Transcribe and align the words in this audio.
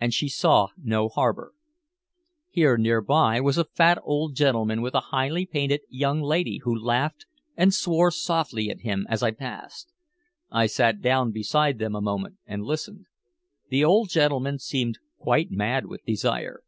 And 0.00 0.12
she 0.12 0.28
saw 0.28 0.70
no 0.76 1.08
harbor. 1.08 1.52
Here 2.48 2.76
near 2.76 3.00
by 3.00 3.40
was 3.40 3.56
a 3.56 3.62
fat 3.66 3.98
old 4.02 4.34
gentleman 4.34 4.82
with 4.82 4.96
a 4.96 5.00
highly 5.14 5.46
painted 5.46 5.82
young 5.88 6.20
lady 6.20 6.58
who 6.64 6.74
laughed 6.74 7.24
and 7.56 7.72
swore 7.72 8.10
softly 8.10 8.68
at 8.68 8.80
him 8.80 9.06
as 9.08 9.22
I 9.22 9.30
passed. 9.30 9.92
I 10.50 10.66
sat 10.66 11.00
down 11.00 11.30
beside 11.30 11.78
them 11.78 11.94
a 11.94 12.00
moment 12.00 12.38
and 12.46 12.64
listened. 12.64 13.06
The 13.68 13.84
old 13.84 14.08
gentleman 14.08 14.58
seemed 14.58 14.98
quite 15.18 15.52
mad 15.52 15.86
with 15.86 16.04
desire. 16.04 16.64